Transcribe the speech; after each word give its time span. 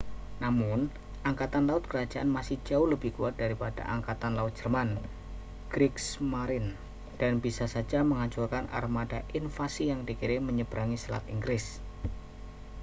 "namun 0.43 0.79
angkatan 1.29 1.63
laut 1.69 1.83
kerajaan 1.91 2.25
masih 2.37 2.57
jauh 2.67 2.87
lebih 2.93 3.11
kuat 3.17 3.33
daripada 3.41 3.81
angkatan 3.95 4.31
laut 4.37 4.49
jerman 4.59 4.89
kriegsmarine 5.73 6.71
dan 7.21 7.33
bisa 7.45 7.65
saja 7.75 7.99
menghancurkan 8.09 8.65
armada 8.77 9.19
invasi 9.39 9.83
yang 9.93 10.01
dikirim 10.09 10.41
menyebrangi 10.49 10.97
selat 11.03 11.21
inggris. 11.35 11.65